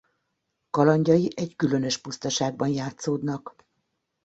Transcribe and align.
Kalandjai 0.69 1.31
egy 1.35 1.55
különös 1.55 1.97
pusztaságban 1.97 2.67
játszódnak. 2.67 3.55